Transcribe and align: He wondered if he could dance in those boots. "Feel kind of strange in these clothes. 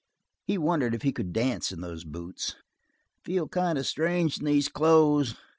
He 0.47 0.57
wondered 0.57 0.95
if 0.95 1.03
he 1.03 1.11
could 1.11 1.31
dance 1.31 1.71
in 1.71 1.81
those 1.81 2.05
boots. 2.05 2.55
"Feel 3.23 3.47
kind 3.47 3.77
of 3.77 3.85
strange 3.85 4.39
in 4.39 4.45
these 4.45 4.67
clothes. 4.67 5.35